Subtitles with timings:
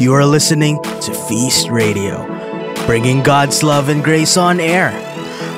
[0.00, 2.24] You are listening to Feast Radio,
[2.86, 4.92] bringing God's love and grace on air.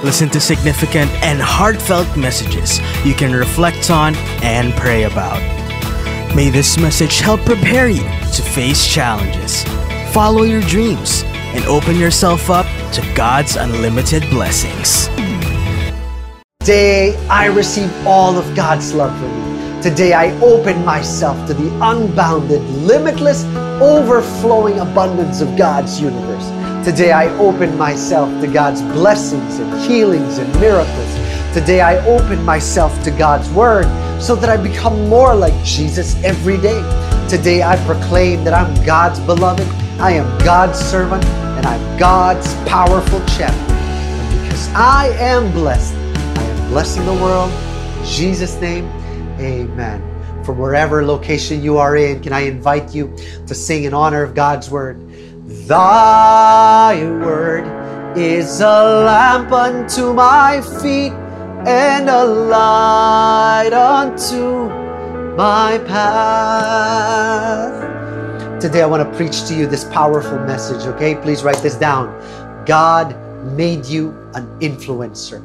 [0.03, 5.43] Listen to significant and heartfelt messages you can reflect on and pray about.
[6.35, 9.63] May this message help prepare you to face challenges,
[10.15, 11.23] follow your dreams,
[11.53, 12.65] and open yourself up
[12.95, 15.09] to God's unlimited blessings.
[16.61, 19.50] Day I receive all of God's love for me.
[19.83, 23.45] Today, I open myself to the unbounded, limitless,
[23.81, 26.47] overflowing abundance of God's universe.
[26.85, 31.15] Today, I open myself to God's blessings and healings and miracles.
[31.55, 33.87] Today, I open myself to God's Word
[34.21, 36.83] so that I become more like Jesus every day.
[37.31, 39.67] Today, I proclaim that I'm God's beloved,
[39.99, 43.71] I am God's servant, and I'm God's powerful champion.
[43.71, 47.51] And because I am blessed, I am blessing the world.
[47.51, 48.87] In Jesus' name,
[49.41, 50.45] amen.
[50.45, 53.15] From wherever location you are in, can I invite you
[53.47, 54.99] to sing in honor of God's word?
[55.67, 57.67] Thy word
[58.17, 61.13] is a lamp unto my feet
[61.67, 64.69] and a light unto
[65.37, 67.11] my path.
[68.61, 71.15] Today I want to preach to you this powerful message, okay?
[71.15, 72.15] Please write this down.
[72.67, 73.17] God
[73.57, 75.43] made you an influencer.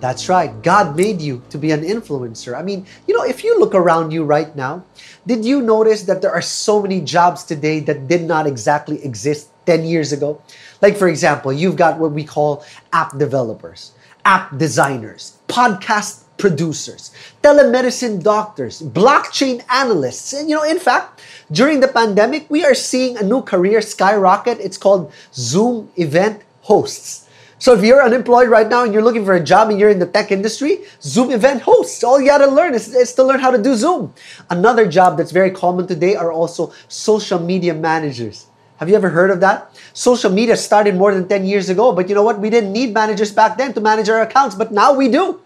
[0.00, 0.62] That's right.
[0.62, 2.56] God made you to be an influencer.
[2.56, 4.84] I mean, you know, if you look around you right now,
[5.26, 9.50] did you notice that there are so many jobs today that did not exactly exist
[9.66, 10.40] 10 years ago?
[10.80, 13.92] Like, for example, you've got what we call app developers,
[14.24, 17.10] app designers, podcast producers,
[17.42, 20.32] telemedicine doctors, blockchain analysts.
[20.32, 24.60] And, you know, in fact, during the pandemic, we are seeing a new career skyrocket.
[24.60, 27.27] It's called Zoom event hosts.
[27.60, 29.98] So if you're unemployed right now and you're looking for a job and you're in
[29.98, 32.04] the tech industry, Zoom event hosts.
[32.04, 34.14] All you got to learn is, is to learn how to do Zoom.
[34.48, 38.46] Another job that's very common today are also social media managers.
[38.76, 39.74] Have you ever heard of that?
[39.92, 42.38] Social media started more than 10 years ago, but you know what?
[42.38, 45.40] We didn't need managers back then to manage our accounts, but now we do.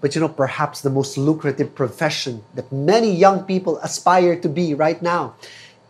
[0.00, 4.72] But you know, perhaps the most lucrative profession that many young people aspire to be
[4.72, 5.34] right now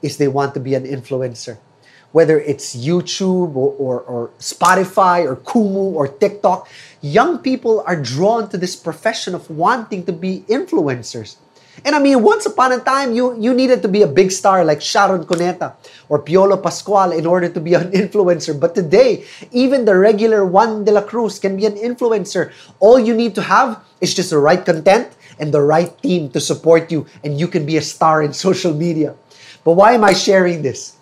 [0.03, 1.59] is they want to be an influencer
[2.15, 6.71] whether it's YouTube or, or, or, Spotify or Kumu or TikTok,
[7.03, 11.43] young people are drawn to this profession of wanting to be influencers.
[11.85, 14.65] And I mean, once upon a time, you, you needed to be a big star
[14.65, 15.75] like Sharon Cuneta
[16.09, 18.55] or Piolo Pascual in order to be an influencer.
[18.55, 22.53] But today, even the regular Juan de la Cruz can be an influencer.
[22.79, 25.11] All you need to have is just the right content
[25.41, 28.73] and the right team to support you, and you can be a star in social
[28.73, 29.17] media.
[29.65, 30.95] But why am I sharing this?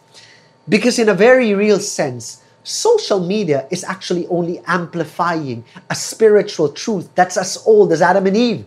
[0.68, 7.08] Because, in a very real sense, social media is actually only amplifying a spiritual truth
[7.14, 8.66] that's as old as Adam and Eve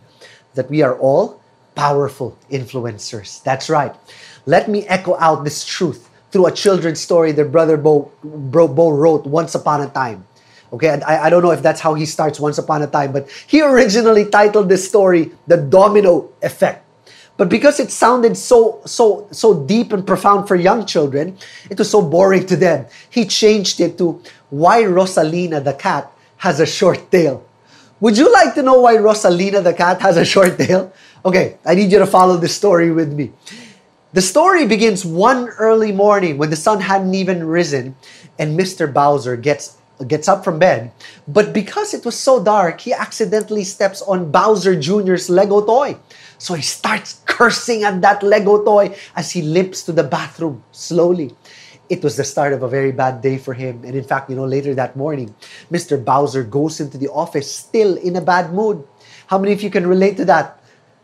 [0.56, 1.42] that we are all
[1.76, 3.44] powerful influencers.
[3.44, 3.94] That's right.
[4.46, 8.92] Let me echo out this truth through a children's story that Brother Bo, Bo, Bo
[8.92, 10.26] wrote once upon a time.
[10.74, 13.30] Okay, I, I don't know if that's how he starts once upon a time, but
[13.48, 16.85] he originally titled this story The Domino Effect.
[17.38, 21.38] But because it sounded so so so deep and profound for young children,
[21.70, 22.86] it was so boring to them.
[23.10, 27.44] He changed it to why Rosalina the cat has a short tail.
[28.00, 30.94] Would you like to know why Rosalina the cat has a short tail?
[31.26, 33.32] Okay, I need you to follow this story with me.
[34.14, 37.98] The story begins one early morning when the sun hadn't even risen
[38.40, 38.92] and Mr.
[38.92, 40.92] Bowser gets gets up from bed,
[41.26, 45.96] but because it was so dark, he accidentally steps on Bowser Jr.'s Lego toy.
[46.38, 51.36] So he starts cursing at that Lego toy as he limps to the bathroom slowly.
[51.90, 53.84] It was the start of a very bad day for him.
[53.86, 55.36] And in fact, you know, later that morning,
[55.72, 56.04] Mr.
[56.04, 58.88] Bowser goes into the office still in a bad mood.
[59.28, 60.60] How many of you can relate to that?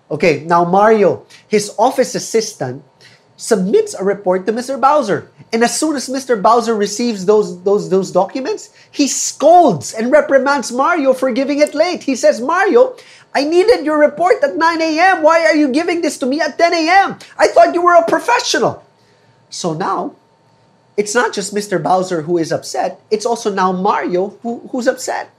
[0.10, 2.84] Okay, now Mario, his office assistant,
[3.38, 4.80] submits a report to Mr.
[4.80, 5.32] Bowser.
[5.52, 6.40] And as soon as Mr.
[6.40, 12.04] Bowser receives those, those, those documents, he scolds and reprimands Mario for giving it late.
[12.04, 12.96] He says, Mario,
[13.34, 15.24] I needed your report at 9 a.m.
[15.24, 17.18] Why are you giving this to me at 10 a.m.?
[17.38, 18.84] I thought you were a professional.
[19.50, 20.16] So now,
[20.98, 21.82] it's not just Mr.
[21.82, 25.30] Bowser who is upset, it's also now Mario who, who's upset.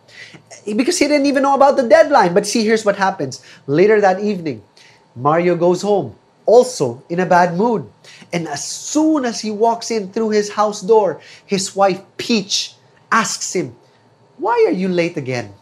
[0.65, 2.35] Because he didn't even know about the deadline.
[2.35, 3.45] But see, here's what happens.
[3.67, 4.63] Later that evening,
[5.15, 6.17] Mario goes home
[6.47, 7.89] also in a bad mood.
[8.33, 12.75] And as soon as he walks in through his house door, his wife Peach
[13.11, 13.77] asks him,
[14.39, 15.53] Why are you late again?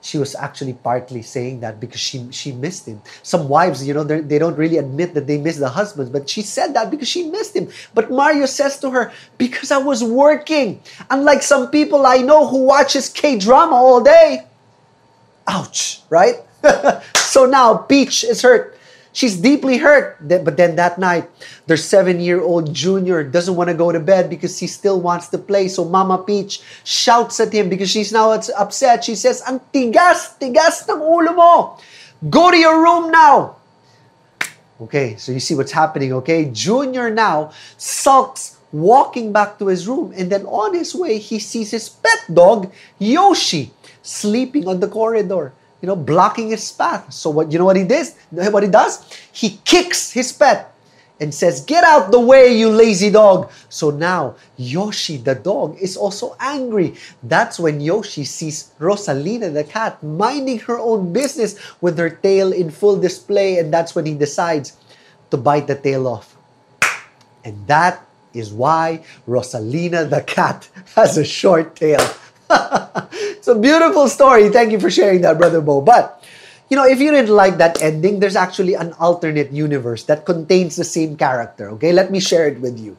[0.00, 3.02] She was actually partly saying that because she, she missed him.
[3.22, 6.42] Some wives, you know, they don't really admit that they miss the husbands, but she
[6.42, 7.68] said that because she missed him.
[7.94, 10.80] But Mario says to her, Because I was working.
[11.10, 14.46] Unlike some people I know who watches K drama all day.
[15.48, 16.36] Ouch, right?
[17.16, 18.77] so now Peach is hurt
[19.18, 20.14] She's deeply hurt.
[20.22, 21.26] But then that night,
[21.66, 25.26] their seven year old junior doesn't want to go to bed because he still wants
[25.34, 25.66] to play.
[25.66, 29.02] So Mama Peach shouts at him because she's now upset.
[29.02, 31.82] She says, Ang tigas, tigas ng ulo mo.
[32.30, 33.58] Go to your room now.
[34.86, 36.46] Okay, so you see what's happening, okay?
[36.54, 41.72] Junior now sulks walking back to his room and then on his way he sees
[41.74, 42.70] his pet dog
[43.00, 47.12] Yoshi sleeping on the corridor you know, blocking his path.
[47.12, 48.14] So what you know what he does?
[48.30, 49.06] What he does?
[49.32, 50.74] He kicks his pet
[51.20, 55.96] and says, "Get out the way, you lazy dog." So now Yoshi the dog is
[55.96, 56.94] also angry.
[57.22, 62.70] That's when Yoshi sees Rosalina the cat minding her own business with her tail in
[62.70, 64.74] full display and that's when he decides
[65.30, 66.36] to bite the tail off.
[67.44, 68.04] And that
[68.34, 72.02] is why Rosalina the cat has a short tail.
[73.12, 74.48] it's a beautiful story.
[74.48, 75.80] Thank you for sharing that, Brother Bo.
[75.80, 76.24] But,
[76.68, 80.76] you know, if you didn't like that ending, there's actually an alternate universe that contains
[80.76, 81.70] the same character.
[81.76, 82.96] Okay, let me share it with you.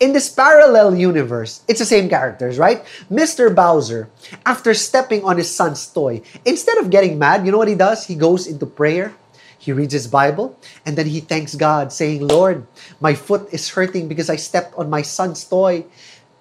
[0.00, 2.84] In this parallel universe, it's the same characters, right?
[3.10, 3.54] Mr.
[3.54, 4.08] Bowser,
[4.44, 8.06] after stepping on his son's toy, instead of getting mad, you know what he does?
[8.06, 9.14] He goes into prayer.
[9.58, 12.66] He reads his Bible and then he thanks God, saying, Lord,
[13.00, 15.84] my foot is hurting because I stepped on my son's toy.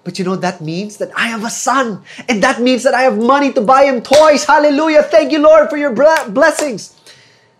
[0.06, 2.04] But you know, that means that I have a son.
[2.30, 4.46] And that means that I have money to buy him toys.
[4.46, 5.02] Hallelujah.
[5.02, 6.94] Thank you, Lord, for your blessings.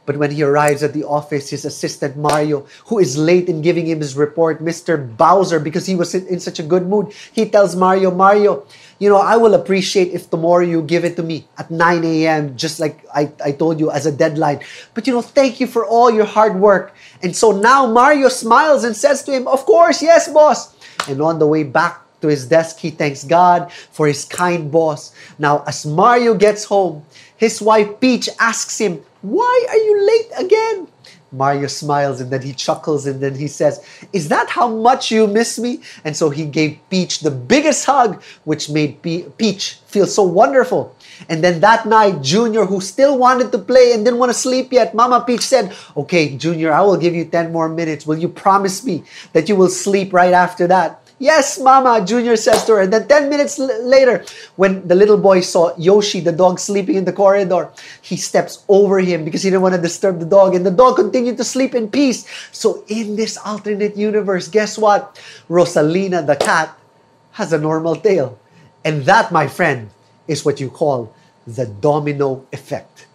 [0.06, 3.88] But when he arrives at the office, his assistant Mario, who is late in giving
[3.88, 4.94] him his report, Mr.
[5.18, 8.68] Bowser, because he was in, such a good mood, he tells Mario, Mario,
[9.00, 12.56] you know, I will appreciate if tomorrow you give it to me at 9 a.m.,
[12.56, 14.62] just like I, I told you as a deadline.
[14.94, 16.94] But you know, thank you for all your hard work.
[17.24, 20.76] And so now Mario smiles and says to him, Of course, yes, boss.
[21.10, 25.14] And on the way back to his desk, he thanks God for his kind boss.
[25.40, 27.04] Now, as Mario gets home,
[27.38, 30.88] his wife Peach asks him, Why are you late again?
[31.32, 35.28] Mario smiles and then he chuckles and then he says, Is that how much you
[35.28, 35.82] miss me?
[36.04, 40.96] And so he gave Peach the biggest hug, which made Peach feel so wonderful.
[41.30, 44.72] And then that night, Junior, who still wanted to play and didn't want to sleep
[44.72, 48.06] yet, Mama Peach said, Okay, Junior, I will give you 10 more minutes.
[48.06, 49.04] Will you promise me
[49.34, 51.02] that you will sleep right after that?
[51.18, 52.82] Yes, Mama, Junior says to her.
[52.82, 54.26] And then 10 minutes l- later,
[54.58, 57.72] when the little boy saw Yoshi, the dog, sleeping in the corridor,
[58.02, 60.56] he steps over him because he didn't want to disturb the dog.
[60.56, 62.28] And the dog continued to sleep in peace.
[62.52, 65.16] So, in this alternate universe, guess what?
[65.50, 66.78] Rosalina, the cat,
[67.32, 68.38] has a normal tail.
[68.84, 69.90] And that, my friend,
[70.28, 71.14] is what you call
[71.48, 73.08] the domino effect.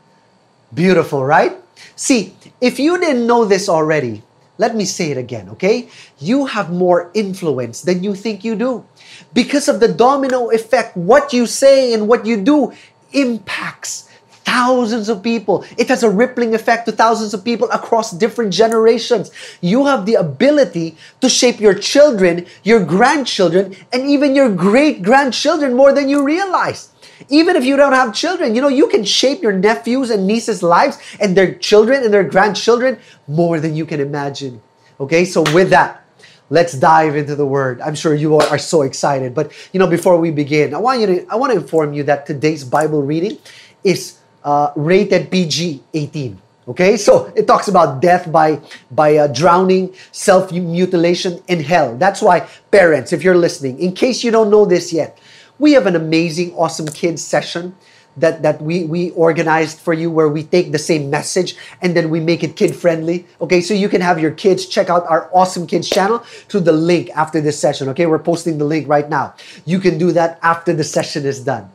[0.73, 1.56] Beautiful, right?
[1.97, 4.23] See, if you didn't know this already,
[4.61, 5.89] let me say it again, okay?
[6.19, 8.85] You have more influence than you think you do.
[9.33, 12.75] Because of the domino effect, what you say and what you do
[13.12, 14.11] impacts
[14.45, 15.65] thousands of people.
[15.79, 19.31] It has a rippling effect to thousands of people across different generations.
[19.62, 25.73] You have the ability to shape your children, your grandchildren, and even your great grandchildren
[25.73, 26.93] more than you realize.
[27.29, 30.63] Even if you don't have children, you know, you can shape your nephews and nieces'
[30.63, 34.61] lives and their children and their grandchildren more than you can imagine.
[34.99, 36.05] Okay, so with that,
[36.51, 37.81] let's dive into the word.
[37.81, 39.35] I'm sure you are so excited.
[39.35, 42.03] But you know, before we begin, I want you to I want to inform you
[42.05, 43.39] that today's Bible reading
[43.83, 46.41] is uh, rated PG 18.
[46.69, 51.97] Okay, so it talks about death by by uh, drowning, self mutilation, in hell.
[51.97, 55.19] That's why parents, if you're listening, in case you don't know this yet,
[55.61, 57.76] we have an amazing, awesome kids session
[58.17, 62.11] that, that we, we organized for you where we take the same message and then
[62.11, 63.26] we make it kid friendly.
[63.40, 66.73] Okay, so you can have your kids check out our awesome kids channel through the
[66.73, 67.88] link after this session.
[67.90, 69.35] Okay, we're posting the link right now.
[69.64, 71.71] You can do that after the session is done.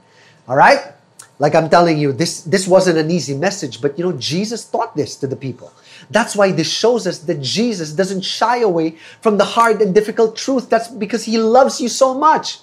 [0.47, 0.91] All right?
[1.37, 4.95] Like I'm telling you, this, this wasn't an easy message, but you know, Jesus taught
[4.95, 5.71] this to the people.
[6.09, 10.35] That's why this shows us that Jesus doesn't shy away from the hard and difficult
[10.37, 10.69] truth.
[10.69, 12.59] That's because he loves you so much.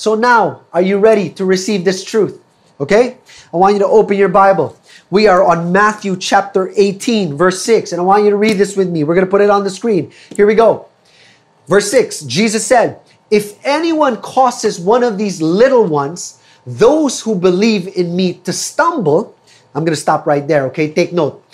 [0.00, 2.42] So now, are you ready to receive this truth?
[2.80, 3.18] Okay?
[3.52, 4.74] I want you to open your Bible.
[5.10, 8.78] We are on Matthew chapter 18, verse 6, and I want you to read this
[8.78, 9.04] with me.
[9.04, 10.10] We're going to put it on the screen.
[10.34, 10.86] Here we go.
[11.68, 12.98] Verse 6 Jesus said,
[13.30, 19.36] If anyone causes one of these little ones, those who believe in me, to stumble,
[19.74, 20.90] I'm going to stop right there, okay?
[20.90, 21.44] Take note.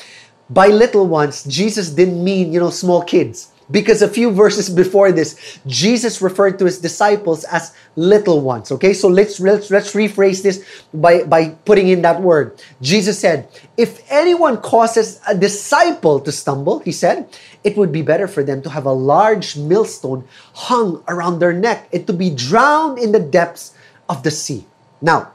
[0.50, 3.50] By little ones, Jesus didn't mean, you know, small kids.
[3.68, 8.70] Because a few verses before this, Jesus referred to his disciples as little ones.
[8.70, 12.62] Okay, so let's let's, let's rephrase this by, by putting in that word.
[12.80, 17.28] Jesus said, If anyone causes a disciple to stumble, he said,
[17.64, 20.22] it would be better for them to have a large millstone
[20.54, 23.74] hung around their neck and to be drowned in the depths
[24.08, 24.64] of the sea.
[25.02, 25.32] Now,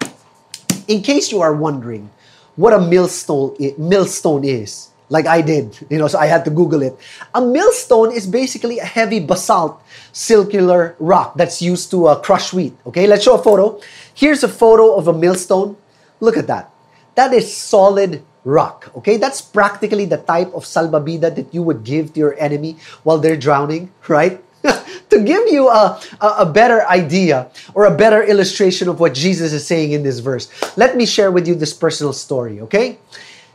[0.88, 2.09] in case you are wondering
[2.55, 6.81] what a millstone, millstone is, like I did, you know, so I had to Google
[6.81, 6.97] it.
[7.35, 12.73] A millstone is basically a heavy basalt circular rock that's used to uh, crush wheat.
[12.87, 13.79] Okay, let's show a photo.
[14.15, 15.75] Here's a photo of a millstone.
[16.21, 16.71] Look at that.
[17.15, 18.89] That is solid rock.
[18.95, 23.17] Okay, that's practically the type of salbabida that you would give to your enemy while
[23.17, 24.41] they're drowning, right?
[25.09, 29.53] to give you a, a, a, better idea or a better illustration of what Jesus
[29.53, 32.99] is saying in this verse, let me share with you this personal story, okay?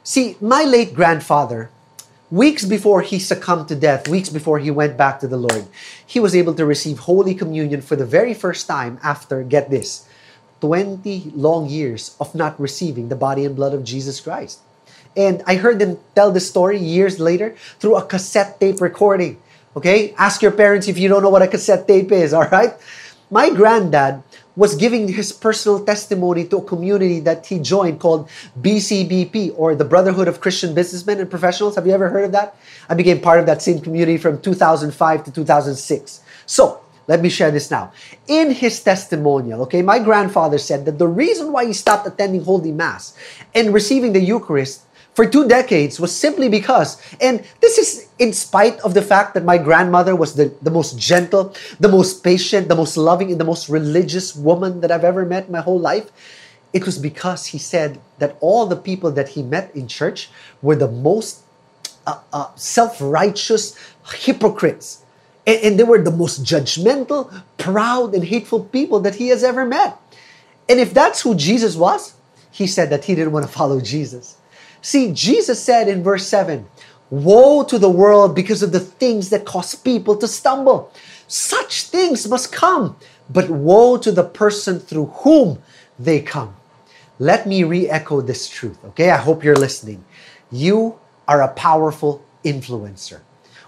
[0.06, 1.68] See, my late grandfather,
[2.30, 5.66] weeks before he succumbed to death, weeks before he went back to the Lord,
[6.06, 10.06] he was able to receive Holy Communion for the very first time after, get this,
[10.60, 14.60] 20 long years of not receiving the body and blood of Jesus Christ.
[15.16, 19.42] And I heard them tell this story years later through a cassette tape recording.
[19.75, 20.14] Okay?
[20.16, 22.75] Ask your parents if you don't know what a cassette tape is, all right?
[23.28, 24.22] My granddad
[24.56, 28.28] was giving his personal testimony to a community that he joined called
[28.60, 31.76] BCBP or the Brotherhood of Christian Businessmen and Professionals.
[31.76, 32.56] Have you ever heard of that?
[32.88, 36.20] I became part of that same community from 2005 to 2006.
[36.46, 37.92] So, let me share this now.
[38.26, 42.72] In his testimonial, okay, my grandfather said that the reason why he stopped attending Holy
[42.72, 43.16] Mass
[43.54, 44.82] and receiving the Eucharist
[45.16, 49.44] for two decades was simply because, and this is in spite of the fact that
[49.44, 53.44] my grandmother was the, the most gentle, the most patient, the most loving, and the
[53.44, 56.11] most religious woman that I've ever met my whole life.
[56.75, 60.28] It was because he said that all the people that he met in church
[60.61, 61.44] were the most
[62.06, 63.75] uh, uh, self righteous
[64.12, 65.02] hypocrites.
[65.46, 69.64] And, and they were the most judgmental, proud, and hateful people that he has ever
[69.64, 69.96] met.
[70.68, 72.16] And if that's who Jesus was,
[72.50, 74.37] he said that he didn't want to follow Jesus.
[74.83, 76.66] See, Jesus said in verse 7
[77.11, 80.92] Woe to the world because of the things that cause people to stumble.
[81.28, 82.97] Such things must come,
[83.30, 85.62] but woe to the person through whom
[85.99, 86.56] they come.
[87.18, 89.11] Let me re echo this truth, okay?
[89.11, 90.04] I hope you're listening.
[90.50, 93.21] You are a powerful influencer.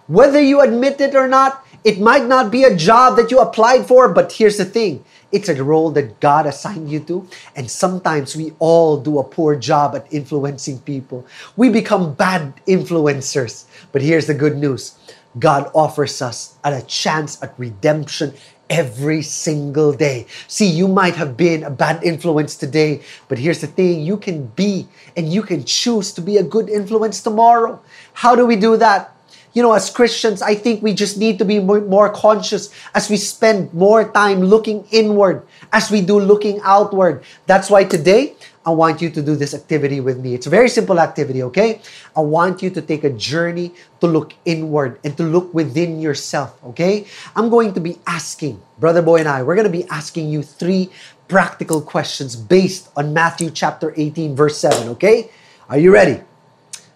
[0.08, 3.86] Whether you admit it or not, it might not be a job that you applied
[3.86, 7.28] for, but here's the thing it's a role that God assigned you to.
[7.54, 11.26] And sometimes we all do a poor job at influencing people.
[11.56, 13.66] We become bad influencers.
[13.92, 14.98] But here's the good news
[15.38, 18.32] God offers us a chance at redemption
[18.70, 20.26] every single day.
[20.46, 24.46] See, you might have been a bad influence today, but here's the thing you can
[24.46, 27.80] be and you can choose to be a good influence tomorrow.
[28.14, 29.14] How do we do that?
[29.58, 33.16] You know, as Christians, I think we just need to be more, conscious as we
[33.16, 37.24] spend more time looking inward as we do looking outward.
[37.46, 40.34] That's why today, I want you to do this activity with me.
[40.34, 41.82] It's a very simple activity, okay?
[42.14, 46.54] I want you to take a journey to look inward and to look within yourself,
[46.70, 47.08] okay?
[47.34, 50.44] I'm going to be asking, Brother Boy and I, we're going to be asking you
[50.44, 50.90] three
[51.26, 55.30] practical questions based on Matthew chapter 18, verse 7, okay?
[55.68, 56.22] Are you ready?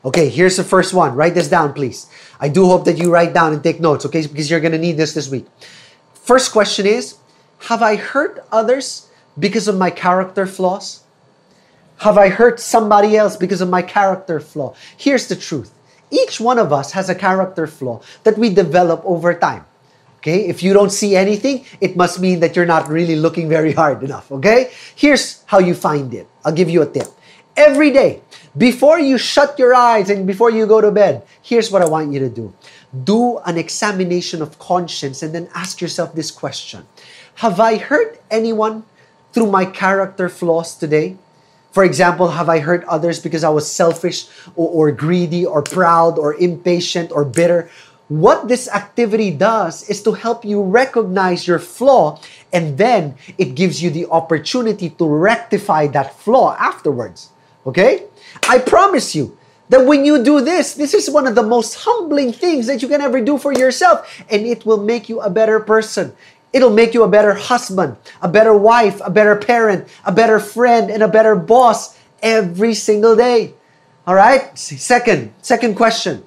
[0.05, 1.15] Okay, here's the first one.
[1.15, 2.11] Write this down, please.
[2.41, 4.27] I do hope that you write down and take notes, okay?
[4.27, 5.47] Because you're going to need this this week.
[6.15, 7.17] First question is
[7.71, 11.05] Have I hurt others because of my character flaws?
[11.99, 14.75] Have I hurt somebody else because of my character flaw?
[14.97, 15.73] Here's the truth
[16.11, 19.65] each one of us has a character flaw that we develop over time.
[20.19, 23.73] Okay, if you don't see anything, it must mean that you're not really looking very
[23.73, 24.31] hard enough.
[24.31, 26.29] Okay, here's how you find it.
[26.45, 27.09] I'll give you a tip.
[27.57, 28.23] Every day,
[28.57, 32.13] before you shut your eyes and before you go to bed, here's what I want
[32.13, 32.53] you to do
[33.05, 36.87] do an examination of conscience and then ask yourself this question
[37.37, 38.85] Have I hurt anyone
[39.33, 41.17] through my character flaws today?
[41.73, 46.19] For example, have I hurt others because I was selfish or, or greedy or proud
[46.19, 47.71] or impatient or bitter?
[48.09, 52.21] What this activity does is to help you recognize your flaw
[52.53, 57.31] and then it gives you the opportunity to rectify that flaw afterwards.
[57.67, 58.05] Okay?
[58.49, 59.37] I promise you
[59.69, 62.89] that when you do this, this is one of the most humbling things that you
[62.89, 66.13] can ever do for yourself, and it will make you a better person.
[66.53, 70.91] It'll make you a better husband, a better wife, a better parent, a better friend,
[70.91, 73.55] and a better boss every single day.
[74.07, 74.57] All right?
[74.59, 76.25] Second, second question.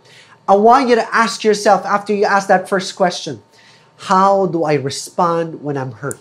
[0.47, 3.43] I want you to ask yourself after you ask that first question,
[3.97, 6.19] how do I respond when I'm hurt?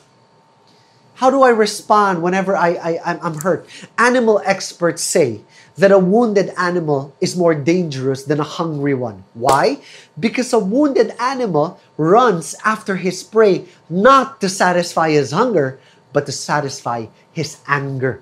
[1.15, 3.69] How do I respond whenever I, I, I'm hurt?
[3.99, 5.43] Animal experts say
[5.77, 9.25] that a wounded animal is more dangerous than a hungry one.
[9.35, 9.79] Why?
[10.19, 15.79] Because a wounded animal runs after his prey not to satisfy his hunger,
[16.13, 18.21] but to satisfy his anger.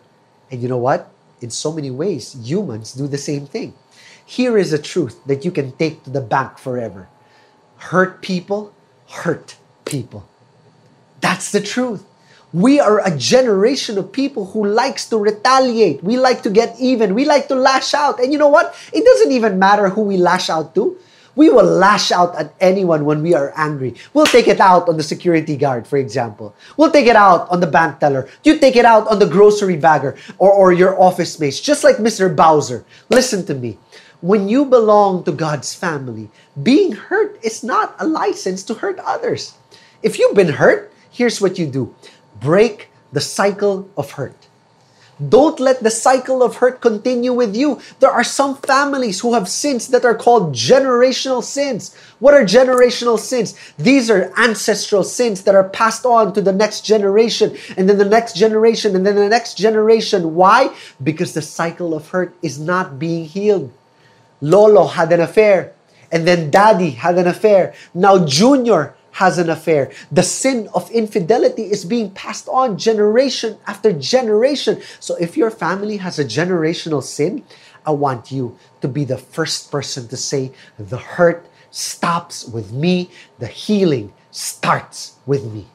[0.51, 1.11] And you know what?
[1.41, 3.75] In so many ways, humans do the same thing.
[4.25, 7.09] Here is a truth that you can take to the bank forever
[7.91, 8.73] hurt people,
[9.11, 10.25] hurt people.
[11.21, 12.05] That's the truth.
[12.53, 16.05] We are a generation of people who likes to retaliate.
[16.05, 17.15] We like to get even.
[17.15, 18.21] We like to lash out.
[18.21, 18.77] And you know what?
[18.93, 20.99] It doesn't even matter who we lash out to.
[21.35, 23.95] We will lash out at anyone when we are angry.
[24.13, 26.55] We'll take it out on the security guard, for example.
[26.77, 28.29] We'll take it out on the bank teller.
[28.45, 31.97] You take it out on the grocery bagger or, or your office mates, just like
[31.97, 32.29] Mr.
[32.29, 32.85] Bowser.
[33.09, 33.79] Listen to me.
[34.21, 36.29] When you belong to God's family,
[36.63, 39.55] being hurt is not a license to hurt others.
[40.03, 41.95] If you've been hurt, here's what you do
[42.43, 44.37] break the cycle of hurt.
[45.29, 47.81] Don't let the cycle of hurt continue with you.
[48.01, 51.95] There are some families who have sins that are called generational sins.
[52.19, 53.55] What are generational sins?
[53.79, 58.09] These are ancestral sins that are passed on to the next generation, and then the
[58.09, 60.35] next generation, and then the next generation.
[60.35, 60.75] Why?
[61.03, 63.71] Because the cycle of hurt is not being healed.
[64.41, 65.73] Lolo had an affair,
[66.11, 67.75] and then daddy had an affair.
[67.95, 69.93] Now Junior has an affair.
[70.11, 74.83] The sin of infidelity is being passed on generation after generation.
[75.01, 77.45] So if your family has a generational sin,
[77.87, 83.11] I want you to be the first person to say, The hurt stops with me,
[83.39, 85.67] the healing starts with me.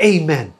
[0.00, 0.52] Amen.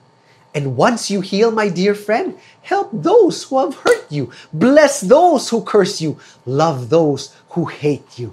[0.55, 5.49] And once you heal, my dear friend, help those who have hurt you, bless those
[5.49, 8.33] who curse you, love those who hate you.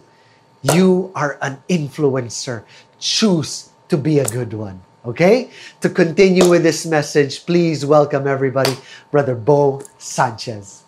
[0.62, 2.64] You are an influencer
[3.02, 4.82] choose to be a good one.
[5.06, 5.50] Okay?
[5.82, 8.78] To continue with this message, please welcome everybody,
[9.12, 10.81] Brother Bo Sanchez.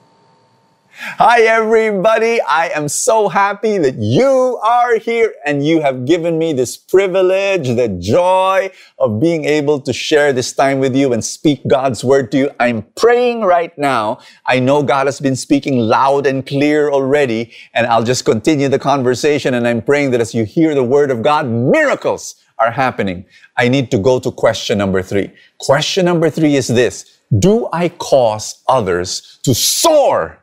[1.05, 2.39] Hi, everybody.
[2.39, 7.67] I am so happy that you are here and you have given me this privilege,
[7.67, 12.31] the joy of being able to share this time with you and speak God's word
[12.31, 12.51] to you.
[12.57, 14.19] I'm praying right now.
[14.45, 18.79] I know God has been speaking loud and clear already, and I'll just continue the
[18.79, 19.55] conversation.
[19.55, 23.25] And I'm praying that as you hear the word of God, miracles are happening.
[23.57, 25.33] I need to go to question number three.
[25.57, 30.42] Question number three is this Do I cause others to soar?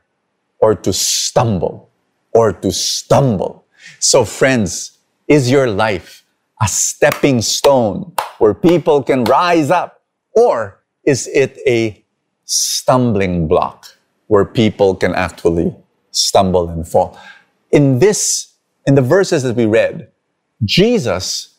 [0.61, 1.91] Or to stumble
[2.33, 3.65] or to stumble.
[3.99, 4.99] So, friends,
[5.29, 6.25] is your life
[6.61, 10.03] a stepping stone where people can rise up?
[10.35, 12.05] Or is it a
[12.45, 13.87] stumbling block
[14.27, 15.75] where people can actually
[16.11, 17.19] stumble and fall?
[17.73, 18.55] In this,
[18.87, 20.09] in the verses that we read,
[20.65, 21.59] Jesus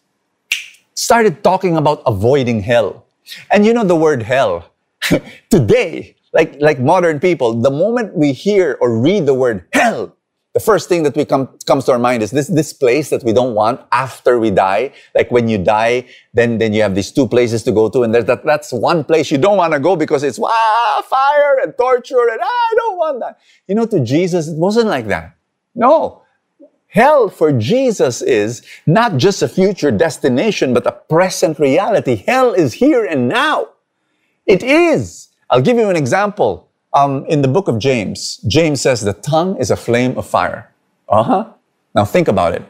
[0.94, 3.06] started talking about avoiding hell.
[3.50, 4.72] And you know the word hell.
[5.50, 10.16] Today, like like modern people, the moment we hear or read the word hell,
[10.54, 13.24] the first thing that we come comes to our mind is this this place that
[13.24, 14.94] we don't want after we die.
[15.16, 18.14] Like when you die, then then you have these two places to go to, and
[18.14, 21.74] there's that that's one place you don't want to go because it's ah, fire and
[21.78, 23.40] torture, and ah, I don't want that.
[23.68, 25.36] You know, to Jesus, it wasn't like that.
[25.76, 26.24] No.
[26.88, 32.18] Hell for Jesus is not just a future destination, but a present reality.
[32.28, 33.70] Hell is here and now.
[34.46, 35.30] It is.
[35.52, 36.70] I'll give you an example.
[36.94, 40.74] Um, in the book of James, James says the tongue is a flame of fire.
[41.08, 41.46] Uh huh.
[41.94, 42.64] Now think about it.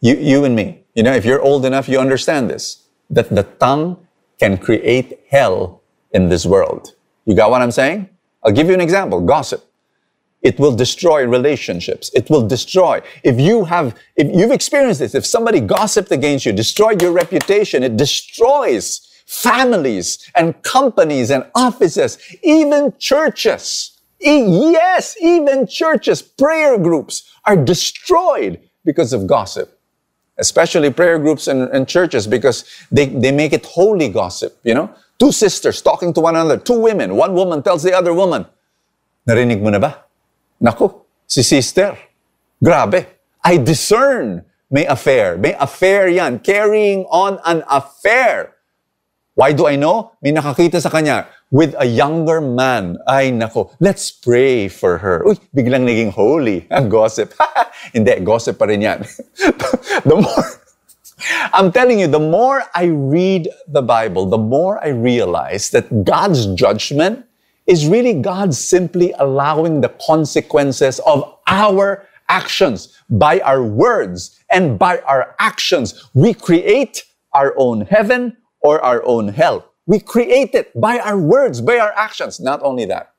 [0.00, 3.44] You, you and me, you know, if you're old enough, you understand this that the
[3.44, 3.98] tongue
[4.40, 6.94] can create hell in this world.
[7.24, 8.08] You got what I'm saying?
[8.42, 9.62] I'll give you an example gossip.
[10.42, 12.10] It will destroy relationships.
[12.14, 13.00] It will destroy.
[13.24, 17.82] If you have, if you've experienced this, if somebody gossiped against you, destroyed your reputation,
[17.82, 23.98] it destroys families and companies and offices, even churches.
[24.20, 29.78] Yes, even churches, prayer groups are destroyed because of gossip.
[30.38, 34.90] Especially prayer groups and, and churches because they, they make it holy gossip, you know?
[35.18, 37.16] Two sisters talking to one another, two women.
[37.16, 38.46] One woman tells the other woman,
[39.26, 40.04] Narinig mo na ba?
[40.60, 40.86] Naku,
[41.26, 41.98] si sister.
[42.62, 43.06] Grabe.
[43.42, 45.36] I discern may affair.
[45.36, 46.38] May affair yan.
[46.38, 48.55] Carrying on an affair.
[49.36, 50.16] Why do I know?
[50.24, 52.96] May nakakita sa kanya with a younger man.
[53.04, 55.28] Ay, nako, let's pray for her.
[55.28, 56.64] Uy, biglang naging holy.
[56.72, 57.36] Ang gossip.
[57.92, 59.04] Hindi, gossip pa rin yan.
[60.08, 60.48] the more,
[61.52, 66.48] I'm telling you, the more I read the Bible, the more I realize that God's
[66.56, 67.28] judgment
[67.68, 72.96] is really God simply allowing the consequences of our actions.
[73.12, 77.04] By our words and by our actions, we create
[77.36, 79.70] our own heaven or our own hell.
[79.86, 82.40] We create it by our words, by our actions.
[82.40, 83.14] Not only that,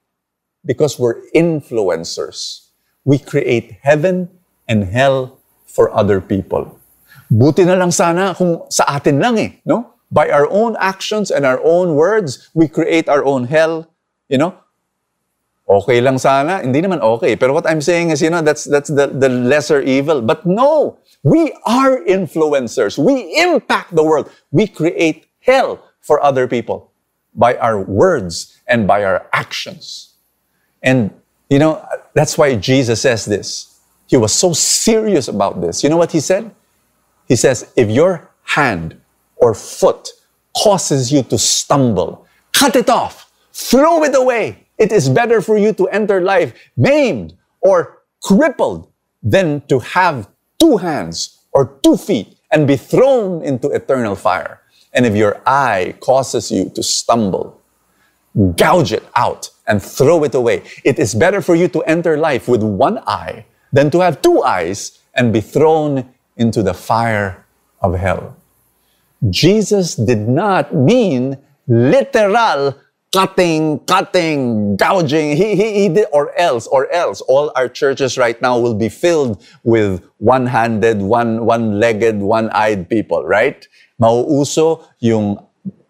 [0.66, 2.68] because we're influencers,
[3.06, 4.30] we create heaven
[4.68, 6.80] and hell for other people.
[7.32, 9.96] Buti na lang sana kung sa atin lang eh, no?
[10.12, 13.92] By our own actions and our own words, we create our own hell,
[14.28, 14.56] you know?
[15.68, 17.36] Okay lang sana, hindi naman okay.
[17.36, 20.24] Pero what I'm saying is, you know, that's that's the, the lesser evil.
[20.24, 20.96] But no,
[21.28, 22.96] we are influencers.
[22.96, 24.32] We impact the world.
[24.56, 26.92] We create hell for other people.
[27.38, 30.16] by our words and by our actions.
[30.84, 31.12] And,
[31.50, 33.80] you know, that's why Jesus says this.
[34.08, 35.84] He was so serious about this.
[35.84, 36.52] You know what he said?
[37.28, 39.00] He says, if your hand
[39.36, 40.10] or foot
[40.58, 44.68] causes you to stumble, cut it off, throw it away.
[44.78, 50.30] It is better for you to enter life maimed or crippled than to have
[50.60, 54.62] two hands or two feet and be thrown into eternal fire.
[54.98, 57.62] And if your eye causes you to stumble,
[58.56, 60.64] gouge it out and throw it away.
[60.84, 64.42] It is better for you to enter life with one eye than to have two
[64.42, 67.46] eyes and be thrown into the fire
[67.80, 68.36] of hell.
[69.30, 72.76] Jesus did not mean literal
[73.14, 75.36] cutting, cutting, gouging.
[75.38, 78.90] He, he, he did, or else, or else, all our churches right now will be
[78.90, 83.68] filled with one-handed, one, one-legged, one-eyed people, right?
[84.02, 85.40] Mauuso yung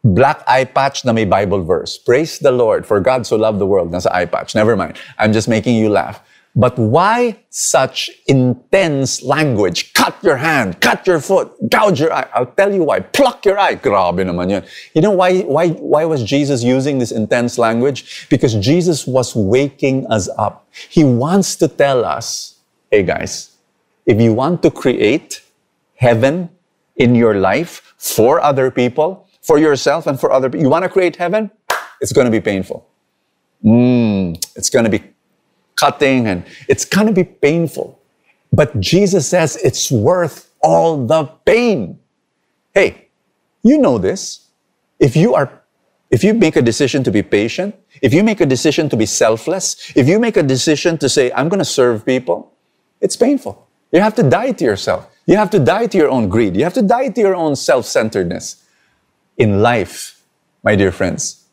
[0.03, 1.97] black eye patch na may Bible verse.
[1.97, 3.91] Praise the Lord, for God so loved the world.
[3.91, 4.55] Nasa eye patch.
[4.55, 4.97] Never mind.
[5.17, 6.21] I'm just making you laugh.
[6.57, 9.93] But why such intense language?
[9.93, 12.27] Cut your hand, cut your foot, gouge your eye.
[12.33, 13.01] I'll tell you why.
[13.01, 13.75] Pluck your eye.
[13.75, 14.63] Grabe naman yun.
[14.95, 18.27] You know why, why, why was Jesus using this intense language?
[18.29, 20.65] Because Jesus was waking us up.
[20.89, 22.57] He wants to tell us,
[22.89, 23.55] hey guys,
[24.07, 25.43] if you want to create
[25.97, 26.49] heaven
[26.95, 30.89] in your life for other people, for yourself and for other people, you want to
[30.89, 31.51] create heaven?
[32.01, 32.89] It's going to be painful.
[33.63, 35.03] Mm, it's going to be
[35.77, 37.97] cutting and it's going to be painful.
[38.51, 41.99] But Jesus says it's worth all the pain.
[42.73, 43.07] Hey,
[43.63, 44.47] you know this.
[44.99, 45.61] If you are,
[46.09, 49.05] if you make a decision to be patient, if you make a decision to be
[49.05, 52.53] selfless, if you make a decision to say, I'm going to serve people,
[52.99, 53.67] it's painful.
[53.91, 55.07] You have to die to yourself.
[55.25, 56.55] You have to die to your own greed.
[56.55, 58.63] You have to die to your own self centeredness.
[59.37, 60.23] In life,
[60.63, 61.45] my dear friends,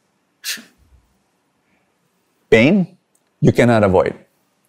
[2.48, 2.93] pain
[3.44, 4.14] you cannot avoid.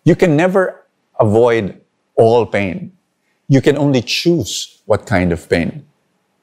[0.03, 0.83] You can never
[1.17, 1.79] avoid
[2.15, 2.91] all pain.
[3.47, 5.85] You can only choose what kind of pain.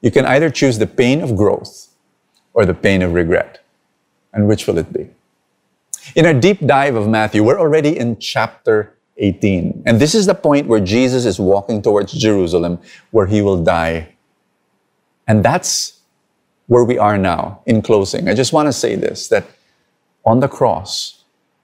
[0.01, 1.89] You can either choose the pain of growth
[2.55, 3.63] or the pain of regret.
[4.33, 5.11] And which will it be?
[6.15, 9.83] In our deep dive of Matthew, we're already in chapter 18.
[9.85, 12.79] And this is the point where Jesus is walking towards Jerusalem,
[13.11, 14.09] where he will die.
[15.27, 15.99] And that's
[16.65, 17.61] where we are now.
[17.67, 19.45] In closing, I just want to say this that
[20.25, 21.22] on the cross,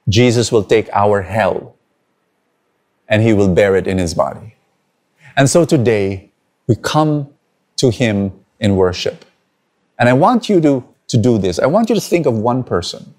[0.10, 1.76] Jesus will take our hell
[3.08, 4.56] and he will bear it in his body.
[5.38, 6.32] And so today,
[6.68, 7.30] we come
[7.78, 9.26] to him in worship.
[9.98, 11.60] And I want you to, to do this.
[11.60, 13.14] I want you to think of one person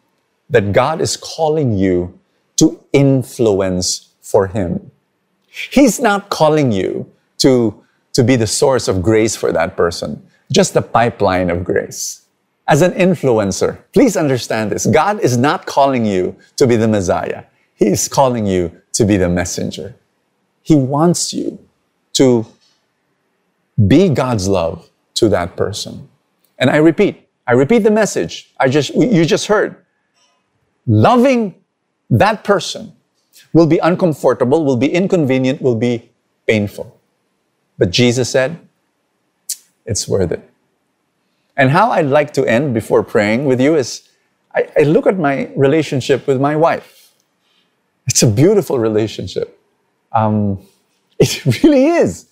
[0.51, 2.19] that God is calling you
[2.57, 4.91] to influence for him.
[5.49, 10.75] He's not calling you to, to be the source of grace for that person, just
[10.75, 12.21] the pipeline of grace
[12.71, 14.87] as an influencer, please understand this.
[14.87, 17.45] God is not calling you to be the Messiah.
[17.75, 19.97] He is calling you to be the messenger.
[20.63, 21.59] He wants you
[22.13, 22.47] to
[23.89, 26.09] be God's love to that person.
[26.59, 29.75] And I repeat, I repeat the message I just, you just heard.
[30.87, 31.57] Loving
[32.09, 32.93] that person
[33.53, 36.11] will be uncomfortable, will be inconvenient, will be
[36.47, 37.01] painful.
[37.79, 38.61] But Jesus said,
[39.85, 40.50] it's worth it.
[41.61, 44.09] And how I'd like to end before praying with you is
[44.55, 47.13] I, I look at my relationship with my wife.
[48.07, 49.61] It's a beautiful relationship.
[50.11, 50.67] Um,
[51.19, 52.31] it really is.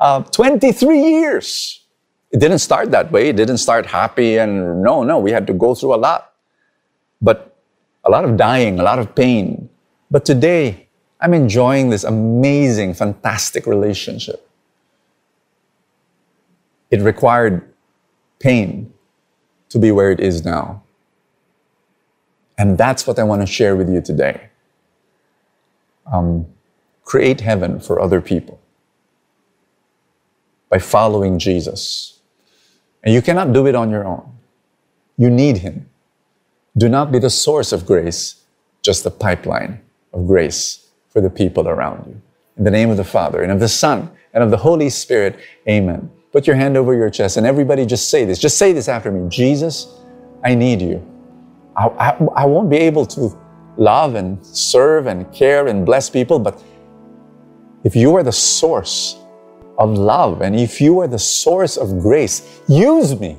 [0.00, 1.84] Uh, 23 years.
[2.32, 3.28] It didn't start that way.
[3.28, 6.32] It didn't start happy and no, no, we had to go through a lot.
[7.22, 7.56] But
[8.02, 9.70] a lot of dying, a lot of pain.
[10.10, 10.88] But today,
[11.20, 14.50] I'm enjoying this amazing, fantastic relationship.
[16.90, 17.70] It required
[18.44, 18.92] pain
[19.70, 20.82] to be where it is now.
[22.58, 24.50] And that's what I want to share with you today.
[26.12, 26.46] Um,
[27.04, 28.60] create heaven for other people
[30.68, 32.20] by following Jesus.
[33.02, 34.24] And you cannot do it on your own.
[35.16, 35.88] You need Him.
[36.76, 38.44] Do not be the source of grace,
[38.82, 39.80] just the pipeline
[40.12, 42.20] of grace for the people around you.
[42.58, 45.38] In the name of the Father, and of the Son, and of the Holy Spirit,
[45.68, 46.10] amen.
[46.34, 48.40] Put your hand over your chest and everybody just say this.
[48.40, 50.00] Just say this after me Jesus,
[50.42, 51.00] I need you.
[51.76, 53.38] I, I, I won't be able to
[53.76, 56.60] love and serve and care and bless people, but
[57.84, 59.16] if you are the source
[59.78, 63.38] of love and if you are the source of grace, use me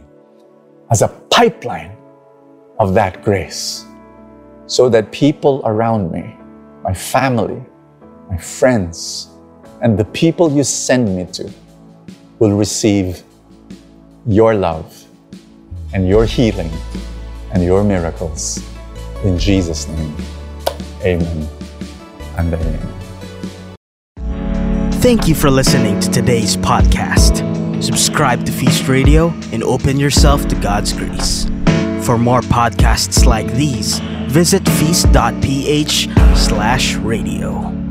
[0.90, 1.98] as a pipeline
[2.80, 3.84] of that grace
[4.68, 6.34] so that people around me,
[6.82, 7.62] my family,
[8.30, 9.32] my friends,
[9.82, 11.52] and the people you send me to
[12.40, 13.24] will receive
[14.26, 15.06] your love
[15.94, 16.72] and your healing
[17.54, 18.62] and your miracles.
[19.24, 20.16] In Jesus' name,
[21.04, 21.48] amen
[22.38, 22.96] and amen.
[25.02, 27.44] Thank you for listening to today's podcast.
[27.82, 31.46] Subscribe to Feast Radio and open yourself to God's grace.
[32.04, 37.85] For more podcasts like these, visit feast.ph slash radio.